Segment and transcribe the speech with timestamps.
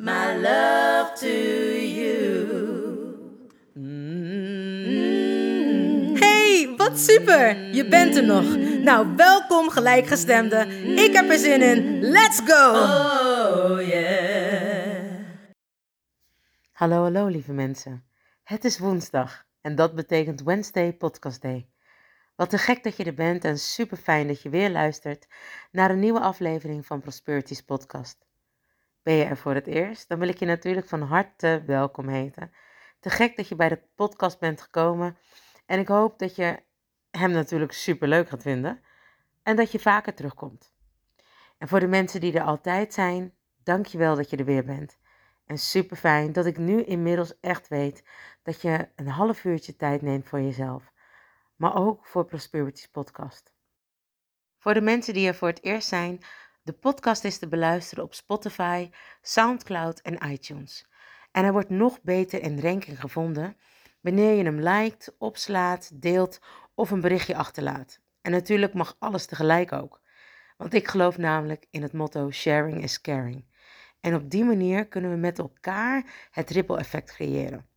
[0.00, 1.28] my love to
[1.76, 2.18] you.
[6.18, 7.74] Hey, wat super!
[7.74, 8.56] Je bent er nog.
[8.82, 10.66] Nou, welkom gelijkgestemde.
[10.96, 12.00] Ik heb er zin in.
[12.00, 12.70] Let's go!
[12.70, 15.24] Oh yeah.
[16.72, 18.04] Hallo, hallo lieve mensen.
[18.44, 21.68] Het is woensdag en dat betekent Wednesday Podcast Day.
[22.36, 25.26] Wat te gek dat je er bent en super fijn dat je weer luistert
[25.70, 28.29] naar een nieuwe aflevering van Prosperity's podcast.
[29.02, 30.08] Ben je er voor het eerst?
[30.08, 32.52] Dan wil ik je natuurlijk van harte welkom heten.
[33.00, 35.16] Te gek dat je bij de podcast bent gekomen
[35.66, 36.62] en ik hoop dat je
[37.10, 38.82] hem natuurlijk super leuk gaat vinden
[39.42, 40.72] en dat je vaker terugkomt.
[41.58, 44.64] En voor de mensen die er altijd zijn, dank je wel dat je er weer
[44.64, 44.98] bent.
[45.46, 48.04] En super fijn dat ik nu inmiddels echt weet
[48.42, 50.92] dat je een half uurtje tijd neemt voor jezelf.
[51.56, 53.52] Maar ook voor Prosperity's podcast.
[54.58, 56.20] Voor de mensen die er voor het eerst zijn,
[56.62, 58.90] de podcast is te beluisteren op Spotify,
[59.22, 60.86] SoundCloud en iTunes.
[61.30, 63.56] En hij wordt nog beter in ranking gevonden
[64.00, 66.40] wanneer je hem liked, opslaat, deelt
[66.74, 68.00] of een berichtje achterlaat.
[68.20, 70.00] En natuurlijk mag alles tegelijk ook.
[70.56, 73.44] Want ik geloof namelijk in het motto sharing is caring.
[74.00, 77.68] En op die manier kunnen we met elkaar het ripple effect creëren.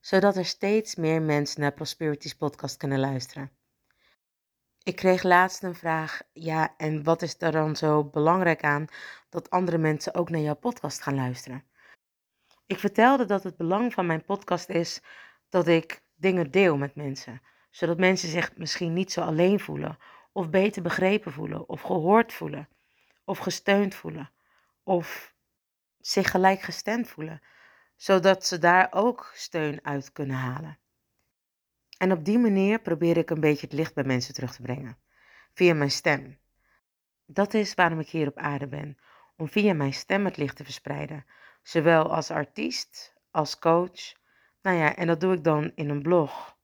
[0.00, 3.59] Zodat er steeds meer mensen naar Prosperity's podcast kunnen luisteren.
[4.82, 8.86] Ik kreeg laatst een vraag, ja, en wat is er dan zo belangrijk aan
[9.28, 11.64] dat andere mensen ook naar jouw podcast gaan luisteren?
[12.66, 15.02] Ik vertelde dat het belang van mijn podcast is
[15.48, 19.98] dat ik dingen deel met mensen, zodat mensen zich misschien niet zo alleen voelen,
[20.32, 22.68] of beter begrepen voelen, of gehoord voelen,
[23.24, 24.30] of gesteund voelen,
[24.82, 25.34] of
[25.98, 27.42] zich gelijkgestemd voelen,
[27.96, 30.78] zodat ze daar ook steun uit kunnen halen.
[32.00, 34.98] En op die manier probeer ik een beetje het licht bij mensen terug te brengen,
[35.54, 36.38] via mijn stem.
[37.26, 38.98] Dat is waarom ik hier op aarde ben,
[39.36, 41.24] om via mijn stem het licht te verspreiden,
[41.62, 44.14] zowel als artiest, als coach.
[44.62, 46.56] Nou ja, en dat doe ik dan in een blog.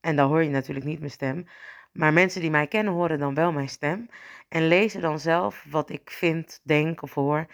[0.00, 1.46] En dan hoor je natuurlijk niet mijn stem,
[1.92, 4.08] maar mensen die mij kennen horen dan wel mijn stem
[4.48, 7.46] en lezen dan zelf wat ik vind, denk of hoor.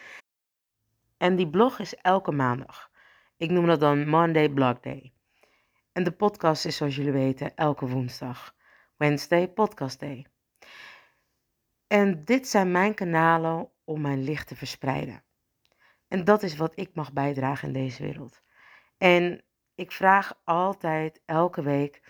[1.17, 2.91] En die blog is elke maandag.
[3.37, 5.13] Ik noem dat dan Monday Blog Day.
[5.99, 8.55] En de podcast is zoals jullie weten elke woensdag.
[8.97, 10.27] Wednesday Podcast Day.
[11.87, 15.25] En dit zijn mijn kanalen om mijn licht te verspreiden.
[16.09, 18.43] En dat is wat ik mag bijdragen in deze wereld.
[18.99, 19.45] En
[19.75, 22.03] ik vraag altijd, elke week,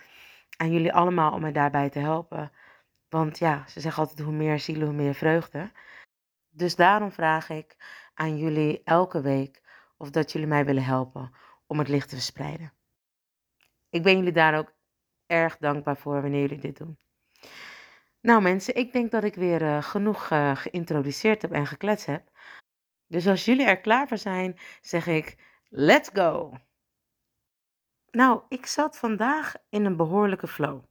[0.57, 2.51] aan jullie allemaal om mij daarbij te helpen.
[3.07, 5.71] Want ja, ze zeggen altijd hoe meer zielen, hoe meer vreugde.
[6.49, 7.75] Dus daarom vraag ik
[8.13, 9.61] aan jullie elke week
[9.97, 11.31] of dat jullie mij willen helpen
[11.67, 12.77] om het licht te verspreiden.
[13.89, 14.73] Ik ben jullie daar ook
[15.25, 16.97] erg dankbaar voor wanneer jullie dit doen.
[18.21, 22.29] Nou mensen, ik denk dat ik weer uh, genoeg uh, geïntroduceerd heb en gekletst heb.
[23.07, 25.37] Dus als jullie er klaar voor zijn, zeg ik
[25.69, 26.53] let's go.
[28.11, 30.83] Nou, ik zat vandaag in een behoorlijke flow.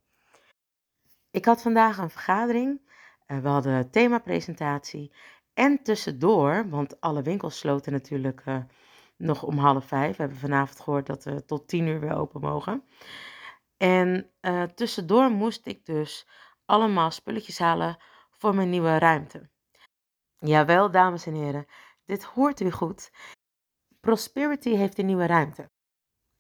[1.30, 2.80] Ik had vandaag een vergadering,
[3.26, 5.12] uh, we hadden een themapresentatie
[5.54, 8.42] en tussendoor, want alle winkels sloten natuurlijk
[9.18, 10.16] nog om half vijf.
[10.16, 12.84] We hebben vanavond gehoord dat we tot tien uur weer open mogen.
[13.76, 16.26] En uh, tussendoor moest ik dus
[16.64, 17.96] allemaal spulletjes halen
[18.30, 19.50] voor mijn nieuwe ruimte.
[20.38, 21.66] Jawel, dames en heren,
[22.04, 23.10] dit hoort u goed.
[24.00, 25.70] Prosperity heeft een nieuwe ruimte.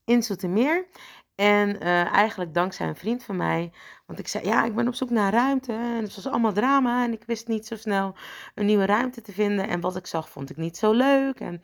[0.04, 0.86] In Zoetermeer.
[1.34, 3.72] En uh, eigenlijk dankzij een vriend van mij.
[4.06, 5.72] Want ik zei, ja, ik ben op zoek naar ruimte.
[5.72, 7.04] En het was allemaal drama.
[7.04, 8.16] En ik wist niet zo snel
[8.54, 9.68] een nieuwe ruimte te vinden.
[9.68, 11.40] En wat ik zag, vond ik niet zo leuk.
[11.40, 11.62] En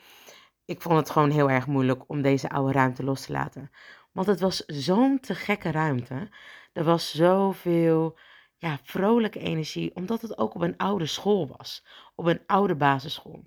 [0.64, 3.70] ik vond het gewoon heel erg moeilijk om deze oude ruimte los te laten.
[4.12, 6.28] Want het was zo'n te gekke ruimte.
[6.72, 8.18] Er was zoveel
[8.56, 11.86] ja, vrolijke energie, omdat het ook op een oude school was.
[12.14, 13.44] Op een oude basisschool.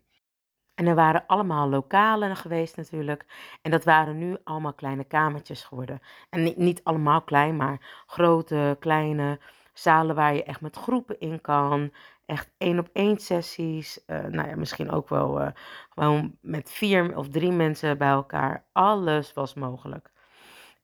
[0.76, 3.26] En er waren allemaal lokalen geweest natuurlijk.
[3.62, 6.00] En dat waren nu allemaal kleine kamertjes geworden.
[6.30, 9.40] En niet, niet allemaal klein, maar grote, kleine
[9.74, 11.92] zalen waar je echt met groepen in kan.
[12.28, 14.00] Echt één op één sessies.
[14.08, 15.48] Uh, nou ja, misschien ook wel uh,
[15.90, 18.68] gewoon met vier of drie mensen bij elkaar.
[18.72, 20.12] Alles was mogelijk.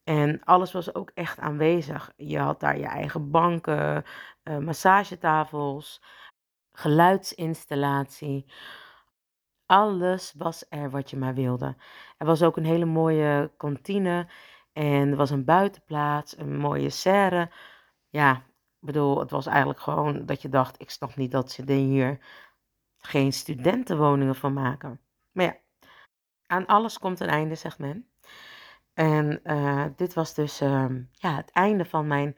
[0.03, 2.13] En alles was ook echt aanwezig.
[2.15, 4.03] Je had daar je eigen banken,
[4.43, 6.01] uh, massagetafels,
[6.71, 8.45] geluidsinstallatie.
[9.65, 11.75] Alles was er wat je maar wilde.
[12.17, 14.27] Er was ook een hele mooie kantine
[14.73, 17.51] en er was een buitenplaats, een mooie serre.
[18.09, 18.43] Ja,
[18.83, 21.75] ik bedoel, het was eigenlijk gewoon dat je dacht, ik snap niet dat ze er
[21.75, 22.19] hier
[22.97, 24.99] geen studentenwoningen van maken.
[25.31, 25.57] Maar ja,
[26.45, 28.07] aan alles komt een einde, zegt men.
[28.93, 32.37] En uh, dit was dus uh, ja, het einde van mijn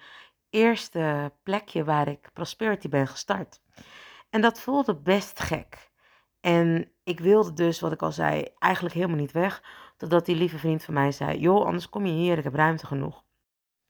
[0.50, 3.62] eerste plekje waar ik Prosperity ben gestart.
[4.30, 5.92] En dat voelde best gek.
[6.42, 9.64] En ik wilde dus, wat ik al zei, eigenlijk helemaal niet weg.
[9.98, 12.86] Totdat die lieve vriend van mij zei: Joh, anders kom je hier, ik heb ruimte
[12.86, 13.24] genoeg.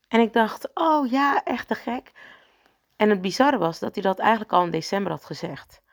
[0.07, 2.11] En ik dacht: Oh ja, echt te gek.
[2.95, 5.83] En het bizarre was dat hij dat eigenlijk al in december had gezegd.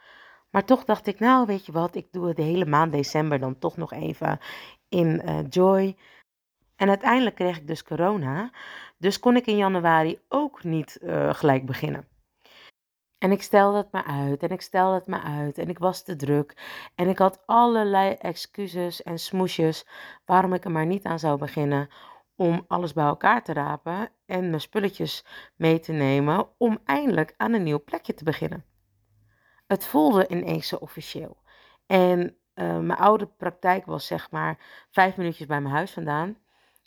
[0.50, 3.38] Maar toch dacht ik: Nou, weet je wat, ik doe het de hele maand december
[3.38, 4.38] dan toch nog even
[4.88, 5.96] in uh, Joy.
[6.76, 8.50] En uiteindelijk kreeg ik dus corona.
[8.98, 12.08] Dus kon ik in januari ook niet uh, gelijk beginnen.
[13.18, 16.02] En ik stelde het maar uit en ik stelde het maar uit en ik was
[16.02, 16.56] te druk.
[16.94, 19.86] En ik had allerlei excuses en smoesjes
[20.24, 21.88] waarom ik er maar niet aan zou beginnen
[22.42, 25.24] om alles bij elkaar te rapen en mijn spulletjes
[25.56, 28.64] mee te nemen om eindelijk aan een nieuw plekje te beginnen.
[29.66, 31.36] Het voelde ineens zo officieel.
[31.86, 32.20] En
[32.54, 34.58] uh, mijn oude praktijk was zeg maar
[34.90, 36.36] vijf minuutjes bij mijn huis vandaan.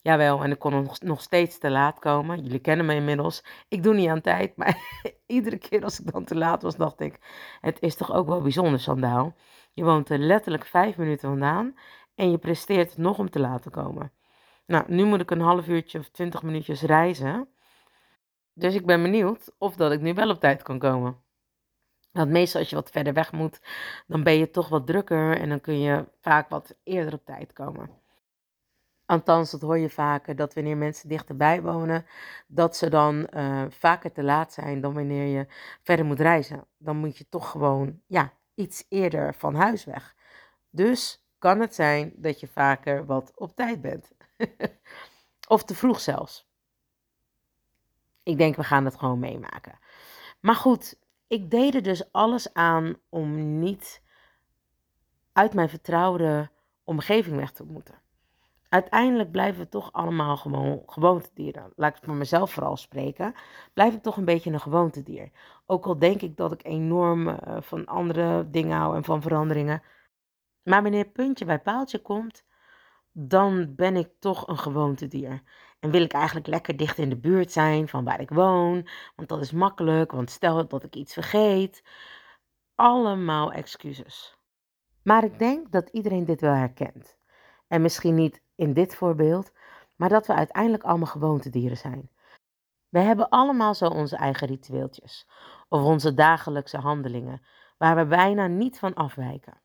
[0.02, 2.44] Jawel, en ik kon nog, steeds te laat komen.
[2.44, 3.44] Jullie kennen me inmiddels.
[3.68, 4.78] Ik doe niet aan tijd, maar
[5.26, 7.20] iedere keer als ik dan te laat was, dacht ik:
[7.62, 9.36] het is toch ook wel bijzonder, Sandaal.
[9.74, 11.76] Je woont er letterlijk vijf minuten vandaan
[12.16, 14.12] en je presteert nog om te laten komen.
[14.66, 17.48] Nou, nu moet ik een half uurtje of twintig minuutjes reizen.
[18.54, 21.24] Dus ik ben benieuwd of dat ik nu wel op tijd kan komen.
[22.12, 23.62] Want meestal als je wat verder weg moet,
[24.08, 27.54] dan ben je toch wat drukker en dan kun je vaak wat eerder op tijd
[27.54, 27.90] komen.
[29.06, 32.06] Althans, dat hoor je vaker, dat wanneer mensen dichterbij wonen,
[32.48, 35.48] dat ze dan uh, vaker te laat zijn dan wanneer je
[35.84, 36.68] verder moet reizen.
[36.78, 40.16] Dan moet je toch gewoon, ja, iets eerder van huis weg.
[40.70, 44.12] Dus kan het zijn dat je vaker wat op tijd bent.
[45.48, 46.48] of te vroeg zelfs.
[48.24, 49.80] Ik denk, we gaan het gewoon meemaken.
[50.40, 54.02] Maar goed, ik deed er dus alles aan om niet
[55.34, 56.50] uit mijn vertrouwde
[56.84, 58.04] omgeving weg te moeten
[58.76, 61.72] uiteindelijk blijven we toch allemaal gewoon gewoontedieren.
[61.76, 63.34] Laat ik het voor mezelf vooral spreken.
[63.74, 65.30] Blijf ik toch een beetje een gewoontedier.
[65.66, 69.82] Ook al denk ik dat ik enorm uh, van andere dingen hou en van veranderingen.
[70.64, 72.44] Maar wanneer puntje bij paaltje komt,
[73.18, 75.42] dan ben ik toch een gewoontedier.
[75.80, 78.88] En wil ik eigenlijk lekker dicht in de buurt zijn van waar ik woon.
[79.16, 81.84] Want dat is makkelijk, want stel dat ik iets vergeet.
[82.76, 84.38] Allemaal excuses.
[85.04, 87.18] Maar ik denk dat iedereen dit wel herkent.
[87.68, 89.52] En misschien niet in dit voorbeeld,
[89.96, 92.10] maar dat we uiteindelijk allemaal gewoontedieren zijn.
[92.90, 95.28] We hebben allemaal zo onze eigen ritueeltjes
[95.70, 97.42] of onze dagelijkse handelingen
[97.78, 99.62] waar we bijna niet van afwijken.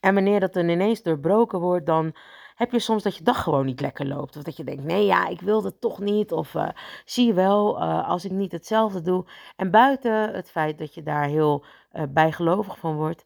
[0.00, 2.14] En wanneer dat dan ineens doorbroken wordt, dan
[2.54, 4.36] heb je soms dat je dag gewoon niet lekker loopt.
[4.36, 6.32] Of dat je denkt, nee ja, ik wil dat toch niet.
[6.32, 6.68] Of uh,
[7.04, 9.24] zie je wel, uh, als ik niet hetzelfde doe.
[9.56, 13.24] En buiten het feit dat je daar heel uh, bijgelovig van wordt,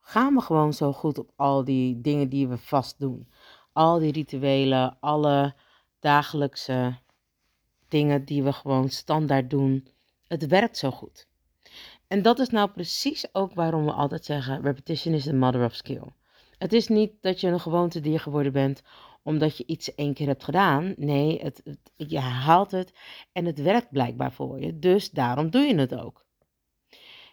[0.00, 3.28] gaan we gewoon zo goed op al die dingen die we vast doen
[3.72, 5.54] al die rituelen, alle
[6.00, 6.98] dagelijkse
[7.88, 9.88] dingen die we gewoon standaard doen.
[10.26, 11.26] Het werkt zo goed.
[12.06, 15.74] En dat is nou precies ook waarom we altijd zeggen: repetition is the mother of
[15.74, 16.12] skill.
[16.62, 18.82] Het is niet dat je een gewoontedier geworden bent
[19.22, 20.94] omdat je iets één keer hebt gedaan.
[20.96, 21.62] Nee, het,
[21.96, 22.92] je herhaalt het
[23.32, 24.78] en het werkt blijkbaar voor je.
[24.78, 26.26] Dus daarom doe je het ook.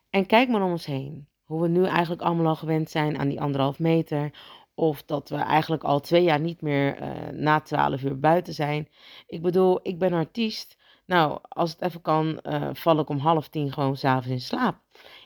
[0.10, 1.28] En kijk maar om ons heen.
[1.44, 4.32] Hoe we nu eigenlijk allemaal al gewend zijn aan die anderhalf meter.
[4.74, 8.88] Of dat we eigenlijk al twee jaar niet meer uh, na twaalf uur buiten zijn.
[9.28, 10.78] Ik bedoel, ik ben artiest.
[11.06, 14.82] Nou, als het even kan, uh, val ik om half tien gewoon s'avonds in slaap.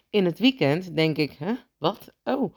[0.09, 2.13] In het weekend denk ik, hè, wat?
[2.23, 2.53] Oh,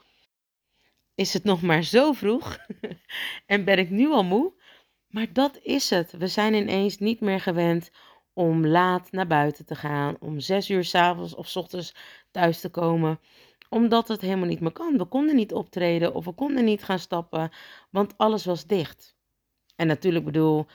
[1.16, 2.58] is het nog maar zo vroeg?
[3.46, 4.52] en ben ik nu al moe?
[5.08, 6.12] Maar dat is het.
[6.12, 7.90] We zijn ineens niet meer gewend
[8.32, 11.94] om laat naar buiten te gaan, om zes uur s'avonds of s ochtends
[12.30, 13.20] thuis te komen
[13.68, 14.98] omdat het helemaal niet meer kan.
[14.98, 17.50] We konden niet optreden of we konden niet gaan stappen,
[17.90, 19.16] want alles was dicht.
[19.76, 20.66] En natuurlijk bedoel,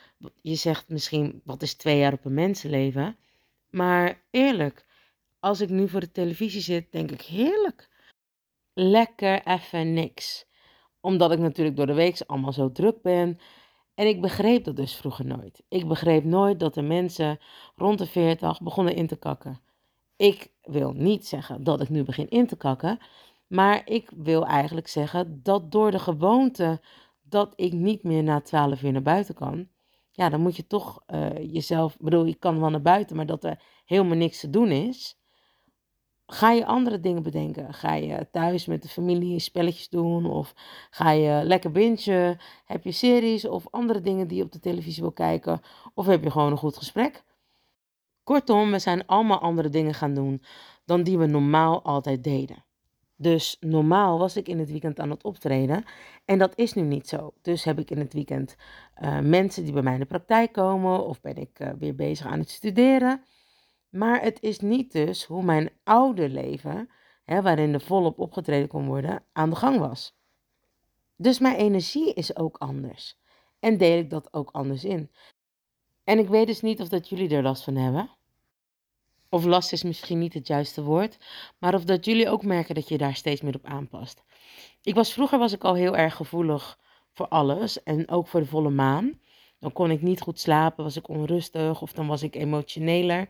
[0.41, 3.17] je zegt misschien, wat is twee jaar op een mensenleven?
[3.69, 4.85] Maar eerlijk,
[5.39, 7.89] als ik nu voor de televisie zit, denk ik heerlijk.
[8.73, 10.45] Lekker even niks.
[11.01, 13.39] Omdat ik natuurlijk door de week allemaal zo druk ben.
[13.93, 15.63] En ik begreep dat dus vroeger nooit.
[15.69, 17.39] Ik begreep nooit dat de mensen
[17.75, 19.61] rond de 40 begonnen in te kakken.
[20.15, 22.99] Ik wil niet zeggen dat ik nu begin in te kakken.
[23.47, 26.81] Maar ik wil eigenlijk zeggen dat door de gewoonte
[27.21, 29.67] dat ik niet meer na 12 uur naar buiten kan.
[30.11, 31.97] Ja, dan moet je toch uh, jezelf.
[31.99, 35.20] bedoel, je kan wel naar buiten, maar dat er helemaal niks te doen is.
[36.33, 37.73] Ga je andere dingen bedenken?
[37.73, 40.25] Ga je thuis met de familie spelletjes doen?
[40.25, 40.53] Of
[40.89, 42.37] ga je lekker bingen?
[42.65, 45.61] Heb je series of andere dingen die je op de televisie wil kijken?
[45.93, 47.23] Of heb je gewoon een goed gesprek?
[48.23, 50.41] Kortom, we zijn allemaal andere dingen gaan doen
[50.85, 52.63] dan die we normaal altijd deden.
[53.15, 55.83] Dus normaal was ik in het weekend aan het optreden
[56.25, 57.33] en dat is nu niet zo.
[57.41, 58.55] Dus heb ik in het weekend
[59.01, 62.25] uh, mensen die bij mij in de praktijk komen of ben ik uh, weer bezig
[62.25, 63.23] aan het studeren.
[63.91, 66.89] Maar het is niet dus hoe mijn oude leven,
[67.23, 70.15] hè, waarin er volop opgetreden kon worden, aan de gang was.
[71.15, 73.19] Dus mijn energie is ook anders.
[73.59, 75.11] En deel ik dat ook anders in.
[76.03, 78.09] En ik weet dus niet of dat jullie er last van hebben.
[79.29, 81.17] Of last is misschien niet het juiste woord.
[81.57, 84.23] Maar of dat jullie ook merken dat je daar steeds meer op aanpast.
[84.81, 86.79] Ik was, vroeger was ik al heel erg gevoelig
[87.11, 87.83] voor alles.
[87.83, 89.19] En ook voor de volle maan.
[89.59, 93.29] Dan kon ik niet goed slapen, was ik onrustig of dan was ik emotioneler.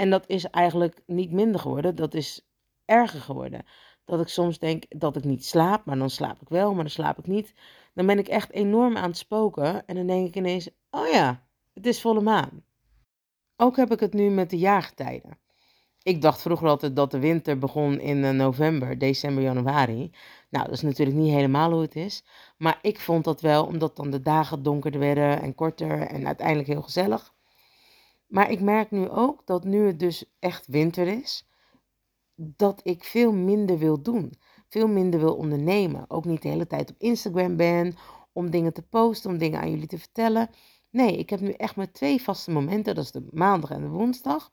[0.00, 2.48] En dat is eigenlijk niet minder geworden, dat is
[2.84, 3.64] erger geworden.
[4.04, 6.90] Dat ik soms denk dat ik niet slaap, maar dan slaap ik wel, maar dan
[6.90, 7.54] slaap ik niet.
[7.94, 11.46] Dan ben ik echt enorm aan het spoken en dan denk ik ineens, oh ja,
[11.74, 12.64] het is volle maan.
[13.56, 15.38] Ook heb ik het nu met de jaargetijden.
[16.02, 20.10] Ik dacht vroeger altijd dat de winter begon in eh, november, december, januari.
[20.50, 22.24] Nou, dat is natuurlijk niet helemaal hoe het is.
[22.56, 26.68] Maar ik vond dat wel, omdat dan de dagen donkerder werden en korter en uiteindelijk
[26.68, 27.34] heel gezellig.
[28.30, 31.48] Maar ik merk nu ook dat nu het dus echt winter is,
[32.34, 34.32] dat ik veel minder wil doen.
[34.68, 36.04] Veel minder wil ondernemen.
[36.08, 37.96] Ook niet de hele tijd op Instagram ben
[38.32, 40.50] om dingen te posten, om dingen aan jullie te vertellen.
[40.90, 42.94] Nee, ik heb nu echt maar twee vaste momenten.
[42.94, 44.52] Dat is de maandag en de woensdag.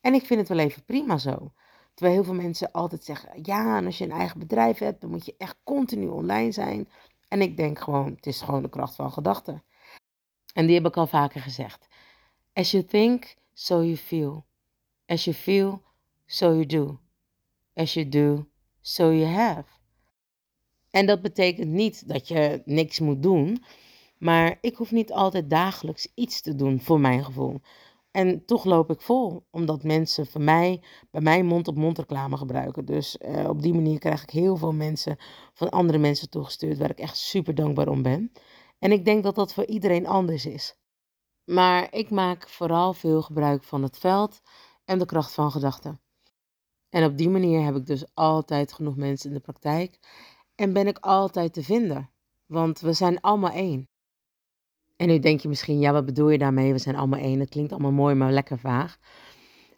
[0.00, 1.52] En ik vind het wel even prima zo.
[1.94, 5.10] Terwijl heel veel mensen altijd zeggen: ja, en als je een eigen bedrijf hebt, dan
[5.10, 6.88] moet je echt continu online zijn.
[7.28, 9.62] En ik denk gewoon: het is gewoon de kracht van gedachten.
[10.54, 11.88] En die heb ik al vaker gezegd.
[12.56, 14.46] As you think, so you feel.
[15.06, 15.82] As you feel,
[16.26, 17.00] so you do.
[17.74, 18.46] As you do,
[18.80, 19.64] so you have.
[20.90, 23.64] En dat betekent niet dat je niks moet doen,
[24.18, 27.60] maar ik hoef niet altijd dagelijks iets te doen voor mijn gevoel.
[28.10, 32.84] En toch loop ik vol, omdat mensen van mij, bij mij mond-op-mond reclame gebruiken.
[32.84, 35.16] Dus uh, op die manier krijg ik heel veel mensen
[35.52, 38.32] van andere mensen toegestuurd, waar ik echt super dankbaar om ben.
[38.78, 40.76] En ik denk dat dat voor iedereen anders is.
[41.44, 44.40] Maar ik maak vooral veel gebruik van het veld
[44.84, 46.00] en de kracht van gedachten.
[46.88, 49.98] En op die manier heb ik dus altijd genoeg mensen in de praktijk
[50.54, 52.10] en ben ik altijd te vinden.
[52.46, 53.88] Want we zijn allemaal één.
[54.96, 56.72] En nu denk je misschien, ja, wat bedoel je daarmee?
[56.72, 57.38] We zijn allemaal één.
[57.38, 58.98] Dat klinkt allemaal mooi, maar lekker vaag.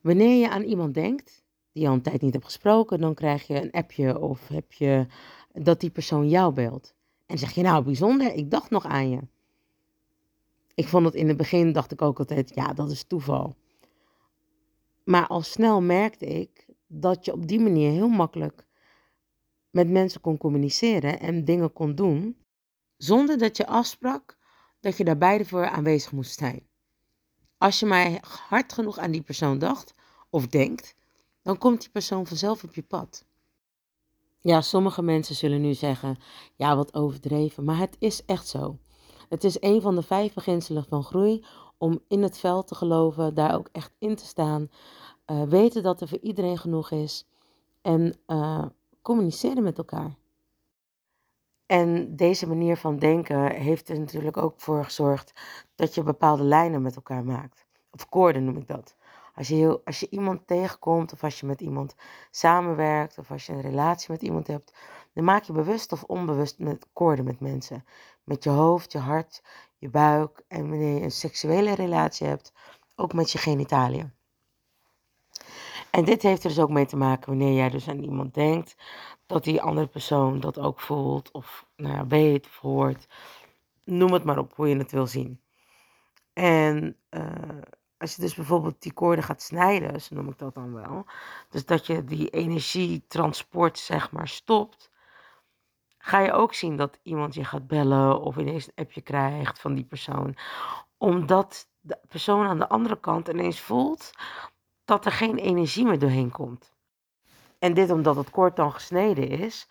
[0.03, 3.47] Wanneer je aan iemand denkt, die je al een tijd niet hebt gesproken, dan krijg
[3.47, 5.07] je een appje of heb je
[5.53, 6.95] dat die persoon jou belt.
[7.27, 9.21] En zeg je, nou, bijzonder, ik dacht nog aan je.
[10.77, 13.57] Ik vond het in het begin, dacht ik ook altijd, ja, dat is toeval.
[15.05, 18.67] Maar al snel merkte ik dat je op die manier heel makkelijk
[19.71, 22.37] met mensen kon communiceren en dingen kon doen,
[22.97, 24.39] zonder dat je afsprak
[24.81, 26.67] dat je daar beide voor aanwezig moest zijn.
[27.59, 28.19] Als je maar
[28.49, 29.95] hard genoeg aan die persoon dacht
[30.31, 30.95] of denkt,
[31.43, 33.25] dan komt die persoon vanzelf op je pad.
[34.41, 36.17] Ja, sommige mensen zullen nu zeggen,
[36.55, 38.79] ja, wat overdreven, maar het is echt zo.
[39.29, 41.45] Het is een van de vijf beginselen van groei
[41.79, 44.71] om in het veld te geloven, daar ook echt in te staan,
[45.27, 47.27] uh, weten dat er voor iedereen genoeg is
[47.83, 48.65] en uh,
[49.03, 50.15] communiceren met elkaar.
[51.67, 55.33] En deze manier van denken heeft er natuurlijk ook voor gezorgd
[55.75, 57.67] dat je bepaalde lijnen met elkaar maakt.
[57.91, 58.97] Of koorden noem ik dat.
[59.35, 61.95] Als je, als je iemand tegenkomt, of als je met iemand
[62.31, 64.73] samenwerkt, of als je een relatie met iemand hebt,
[65.13, 67.85] dan maak je bewust of onbewust met koorden met mensen.
[68.27, 69.43] Met je hoofd, je hart,
[69.79, 72.53] je buik en wanneer je een seksuele relatie hebt,
[72.97, 74.15] ook met je genitaliën.
[75.91, 78.77] En dit heeft er dus ook mee te maken wanneer jij dus aan iemand denkt,
[79.27, 83.07] dat die andere persoon dat ook voelt, of nou ja, weet of hoort.
[83.85, 85.41] Noem het maar op hoe je het wil zien.
[86.33, 87.63] En uh,
[87.99, 91.07] als je dus bijvoorbeeld die koorden gaat snijden, zo noem ik dat dan wel.
[91.51, 94.91] Dus dat je die energietransport zeg maar stopt.
[96.07, 99.75] Ga je ook zien dat iemand je gaat bellen of ineens een appje krijgt van
[99.75, 100.37] die persoon.
[100.99, 104.11] Omdat de persoon aan de andere kant ineens voelt
[104.85, 106.75] dat er geen energie meer doorheen komt.
[107.59, 109.69] En dit omdat het koord dan gesneden is.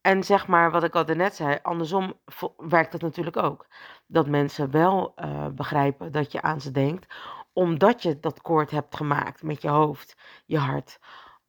[0.00, 2.20] En zeg maar, wat ik al net zei, andersom
[2.56, 3.66] werkt dat natuurlijk ook.
[4.06, 7.14] Dat mensen wel uh, begrijpen dat je aan ze denkt,
[7.52, 10.16] omdat je dat koord hebt gemaakt met je hoofd,
[10.46, 10.98] je hart,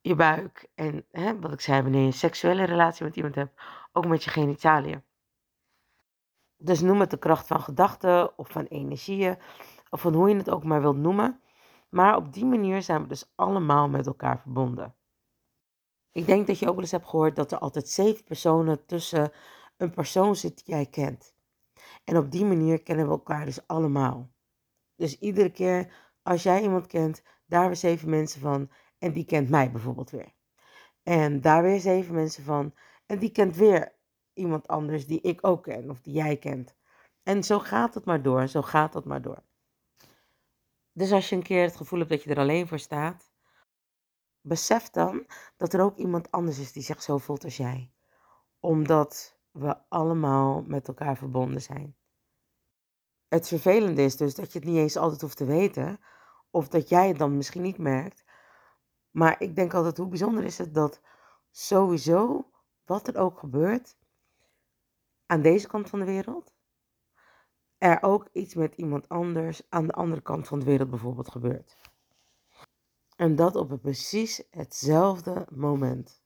[0.02, 0.68] je buik.
[0.76, 3.62] En hè, wat ik zei, wanneer je een seksuele relatie met iemand hebt,
[3.96, 5.04] ook met je genitaliën.
[6.58, 9.38] Dus noem het de kracht van gedachten of van energieën,
[9.90, 11.40] of van hoe je het ook maar wilt noemen.
[11.90, 14.96] Maar op die manier zijn we dus allemaal met elkaar verbonden.
[16.12, 19.32] Ik denk dat je ook wel eens hebt gehoord dat er altijd zeven personen tussen
[19.78, 21.36] een persoon zit die jij kent.
[22.04, 24.30] En op die manier kennen we elkaar dus allemaal.
[24.96, 29.50] Dus iedere keer als jij iemand kent, daar weer zeven mensen van en die kent
[29.50, 30.34] mij bijvoorbeeld weer.
[31.04, 32.74] En daar weer zeven mensen van
[33.06, 33.96] en die kent weer
[34.34, 36.76] iemand anders die ik ook ken of die jij kent.
[37.24, 39.44] En zo gaat het maar door, zo gaat het maar door.
[40.92, 43.32] Dus als je een keer het gevoel hebt dat je er alleen voor staat,
[44.42, 45.26] besef dan
[45.58, 47.92] dat er ook iemand anders is die zich zo voelt als jij.
[48.60, 51.96] Omdat we allemaal met elkaar verbonden zijn.
[53.28, 56.00] Het vervelende is dus dat je het niet eens altijd hoeft te weten,
[56.50, 58.24] of dat jij het dan misschien niet merkt.
[59.12, 61.02] Maar ik denk altijd, hoe bijzonder is het dat
[61.52, 62.50] sowieso,
[62.86, 63.98] wat er ook gebeurt,
[65.26, 66.54] aan deze kant van de wereld,
[67.78, 71.78] er ook iets met iemand anders aan de andere kant van de wereld bijvoorbeeld gebeurt.
[73.16, 76.24] En dat op precies hetzelfde moment.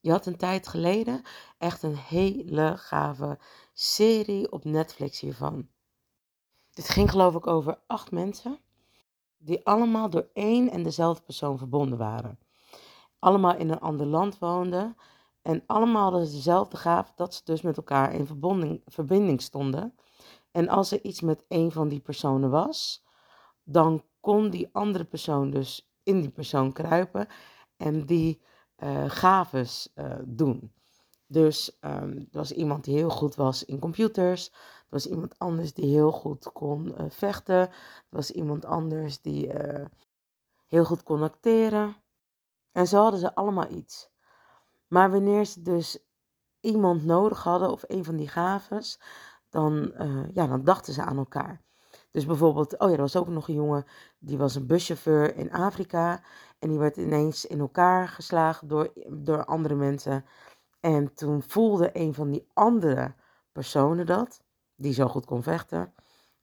[0.00, 1.22] Je had een tijd geleden
[1.58, 3.38] echt een hele gave
[3.72, 5.68] serie op Netflix hiervan.
[6.70, 8.58] Dit ging geloof ik over acht mensen
[9.38, 12.38] die allemaal door één en dezelfde persoon verbonden waren.
[13.18, 14.96] Allemaal in een ander land woonden
[15.44, 19.94] en allemaal hadden dezelfde gave dat ze dus met elkaar in verbinding, verbinding stonden.
[20.50, 23.04] En als er iets met een van die personen was,
[23.64, 27.26] dan kon die andere persoon dus in die persoon kruipen
[27.76, 28.42] en die
[28.78, 30.72] uh, gaves uh, doen.
[31.26, 34.48] Dus um, was iemand die heel goed was in computers.
[34.50, 37.60] Er was iemand anders die heel goed kon uh, vechten.
[37.60, 37.70] Er
[38.08, 39.50] was iemand anders die
[40.66, 41.96] heel goed kon acteren.
[42.72, 44.12] En zo hadden ze allemaal iets.
[44.94, 45.98] Maar wanneer ze dus
[46.60, 49.00] iemand nodig hadden of een van die gaves,
[49.48, 49.92] dan,
[50.32, 51.62] ja, dan dachten ze aan elkaar.
[52.10, 53.84] Dus bijvoorbeeld, oh ja, er was ook nog een jongen,
[54.18, 56.22] die was een buschauffeur in Afrika.
[56.58, 60.24] En die werd ineens in elkaar geslagen door, door andere mensen.
[60.80, 63.14] En toen voelde een van die andere
[63.52, 64.42] personen dat,
[64.76, 65.94] die zo goed kon vechten.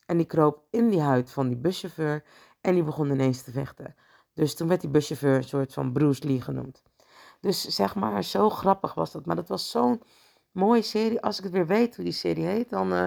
[0.05, 2.23] En die kroop in die huid van die buschauffeur
[2.61, 3.95] en die begon ineens te vechten.
[4.33, 6.83] Dus toen werd die buschauffeur een soort van Bruce Lee genoemd.
[7.41, 9.25] Dus zeg maar, zo grappig was dat.
[9.25, 10.01] Maar dat was zo'n
[10.51, 11.21] mooie serie.
[11.21, 13.03] Als ik het weer weet hoe die serie heet, dan uh,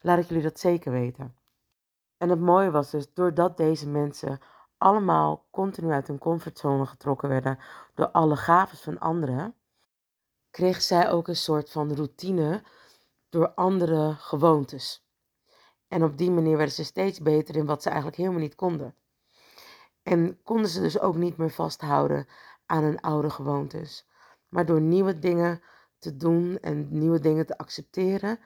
[0.00, 1.34] laat ik jullie dat zeker weten.
[2.16, 4.40] En het mooie was dus, doordat deze mensen
[4.78, 7.58] allemaal continu uit hun comfortzone getrokken werden
[7.94, 9.54] door alle gaves van anderen,
[10.50, 12.62] kreeg zij ook een soort van routine
[13.28, 15.04] door andere gewoontes.
[15.88, 18.94] En op die manier werden ze steeds beter in wat ze eigenlijk helemaal niet konden.
[20.02, 22.26] En konden ze dus ook niet meer vasthouden
[22.70, 24.08] aan hun oude gewoontes.
[24.48, 25.62] Maar door nieuwe dingen
[25.98, 28.38] te doen en nieuwe dingen te accepteren,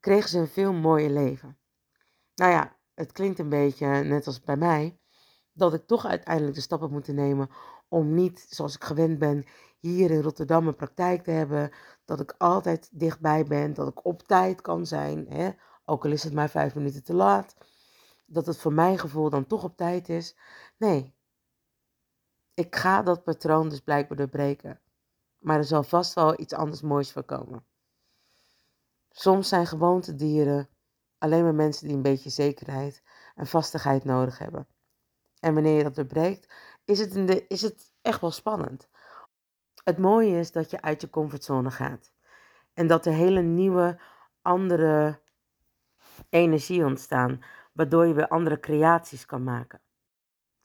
[0.00, 1.58] kregen ze een veel mooier leven.
[2.34, 4.98] Nou ja, het klinkt een beetje net als bij mij,
[5.52, 7.50] dat ik toch uiteindelijk de stappen moet nemen
[7.88, 9.44] om niet, zoals ik gewend ben,
[9.78, 11.70] hier in Rotterdam een praktijk te hebben.
[12.04, 15.50] Dat ik altijd dichtbij ben, dat ik op tijd kan zijn, hè?
[15.84, 17.56] ook al is het maar vijf minuten te laat.
[18.26, 20.36] Dat het voor mijn gevoel dan toch op tijd is.
[20.78, 21.14] Nee,
[22.60, 24.80] ik ga dat patroon dus blijkbaar doorbreken.
[25.38, 27.64] Maar er zal vast wel iets anders moois voor komen.
[29.10, 30.68] Soms zijn gewoontedieren
[31.18, 33.02] alleen maar mensen die een beetje zekerheid
[33.34, 34.66] en vastigheid nodig hebben.
[35.38, 36.52] En wanneer je dat doorbreekt,
[36.84, 38.88] is het, de, is het echt wel spannend.
[39.84, 42.12] Het mooie is dat je uit je comfortzone gaat.
[42.72, 44.00] En dat er hele nieuwe,
[44.42, 45.20] andere
[46.28, 47.42] energie ontstaan,
[47.72, 49.80] waardoor je weer andere creaties kan maken.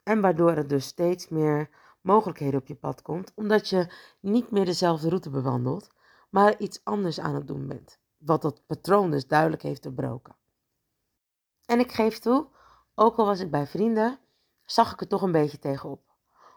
[0.03, 1.69] En waardoor er dus steeds meer
[2.05, 5.89] mogelijkheden op je pad komt, omdat je niet meer dezelfde route bewandelt,
[6.29, 7.99] maar iets anders aan het doen bent.
[8.17, 10.35] Wat dat patroon dus duidelijk heeft doorbroken.
[11.65, 12.47] En ik geef toe,
[12.95, 14.19] ook al was ik bij vrienden,
[14.65, 16.01] zag ik er toch een beetje tegenop.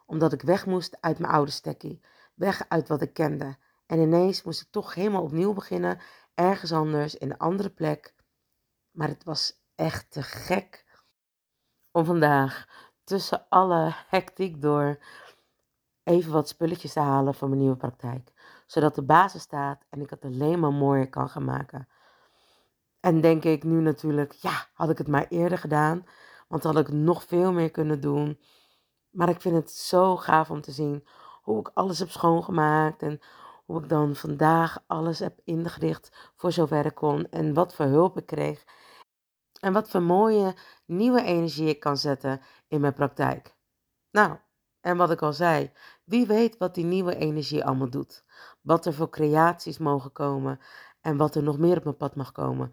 [0.07, 2.01] Omdat ik weg moest uit mijn oude stekkie,
[2.35, 3.57] weg uit wat ik kende.
[3.87, 6.01] En ineens moest ik toch helemaal opnieuw beginnen,
[6.35, 8.15] ergens anders, in een andere plek.
[8.91, 10.87] Maar het was echt te gek
[11.91, 12.67] om vandaag
[13.05, 14.99] tussen alle hectiek door
[16.09, 18.33] even wat spulletjes te halen voor mijn nieuwe praktijk.
[18.67, 21.89] Zodat de basis staat en ik het alleen maar mooier kan gaan maken.
[23.01, 26.07] En denk ik nu natuurlijk, ja, had ik het maar eerder gedaan.
[26.49, 28.39] Want had ik nog veel meer kunnen doen.
[29.11, 31.07] Maar ik vind het zo gaaf om te zien
[31.43, 33.21] hoe ik alles heb schoongemaakt en
[33.65, 38.19] hoe ik dan vandaag alles heb ingericht voor zover ik kon en wat voor hulp
[38.19, 38.65] ik kreeg.
[39.61, 40.55] En wat voor mooie
[40.87, 43.57] nieuwe energie ik kan zetten in mijn praktijk.
[44.11, 44.39] Nou,
[44.81, 45.73] en wat ik al zei,
[46.09, 48.25] wie weet wat die nieuwe energie allemaal doet.
[48.61, 50.61] Wat er voor creaties mogen komen
[51.01, 52.73] en wat er nog meer op mijn pad mag komen.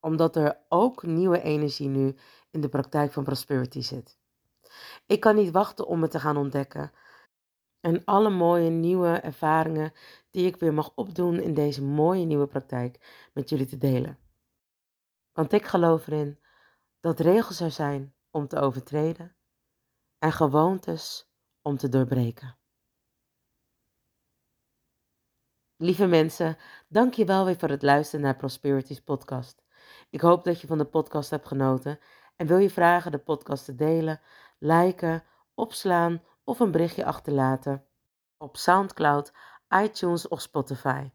[0.00, 2.16] Omdat er ook nieuwe energie nu
[2.50, 4.18] in de praktijk van Prosperity zit.
[5.06, 6.92] Ik kan niet wachten om het te gaan ontdekken.
[7.80, 9.92] En alle mooie nieuwe ervaringen
[10.30, 14.18] die ik weer mag opdoen in deze mooie nieuwe praktijk met jullie te delen.
[15.32, 16.38] Want ik geloof erin
[17.00, 19.36] dat regels er zijn om te overtreden
[20.18, 21.32] en gewoontes
[21.62, 22.56] om te doorbreken.
[25.76, 26.56] Lieve mensen,
[26.88, 29.62] dank je wel weer voor het luisteren naar Prosperities podcast.
[30.10, 31.98] Ik hoop dat je van de podcast hebt genoten
[32.36, 34.20] en wil je vragen de podcast te delen,
[34.58, 37.84] liken, opslaan of een berichtje achterlaten
[38.38, 39.32] op SoundCloud,
[39.82, 41.10] iTunes of Spotify.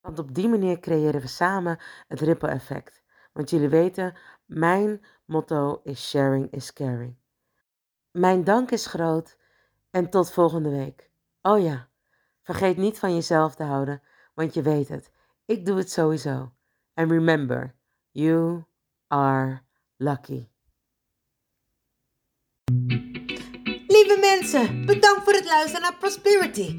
[0.00, 3.02] Want op die manier creëren we samen het ripple effect.
[3.32, 7.16] Want jullie weten, mijn motto is sharing is caring.
[8.10, 9.38] Mijn dank is groot
[9.90, 11.10] en tot volgende week.
[11.42, 11.88] Oh ja,
[12.42, 14.02] vergeet niet van jezelf te houden,
[14.34, 15.10] want je weet het.
[15.44, 16.52] Ik doe het sowieso.
[16.94, 17.74] And remember,
[18.10, 18.64] you
[19.08, 19.62] are
[19.96, 20.46] lucky.
[23.86, 26.78] Lieve mensen, bedankt voor het luisteren naar Prosperity,